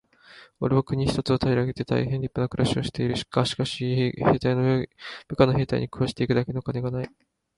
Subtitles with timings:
[0.59, 3.13] 「おれは国一つを平げて大へん立派な暮しをしている。
[3.29, 4.15] がしかし、
[5.27, 7.09] 部下の兵隊に食わして行くだけの金がない。」